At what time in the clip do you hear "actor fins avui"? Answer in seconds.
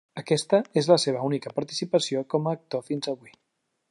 2.61-3.37